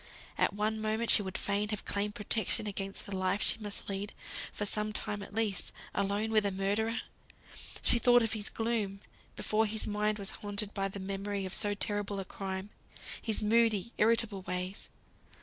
At 0.35 0.53
one 0.55 0.81
moment 0.81 1.11
she 1.11 1.21
would 1.21 1.37
fain 1.37 1.69
have 1.69 1.85
claimed 1.85 2.15
protection 2.15 2.65
against 2.65 3.05
the 3.05 3.15
life 3.15 3.43
she 3.43 3.59
must 3.59 3.87
lead, 3.87 4.13
for 4.51 4.65
some 4.65 4.91
time 4.93 5.21
at 5.21 5.35
least, 5.35 5.71
alone 5.93 6.31
with 6.31 6.43
a 6.43 6.49
murderer! 6.51 7.01
She 7.83 7.99
thought 7.99 8.23
of 8.23 8.33
his 8.33 8.49
gloom, 8.49 9.01
before 9.35 9.67
his 9.67 9.85
mind 9.85 10.17
was 10.17 10.31
haunted 10.41 10.73
by 10.73 10.87
the 10.87 10.99
memory 10.99 11.45
of 11.45 11.53
so 11.53 11.75
terrible 11.75 12.19
a 12.19 12.25
crime; 12.25 12.71
his 13.21 13.43
moody, 13.43 13.93
irritable 13.99 14.41
ways. 14.41 14.89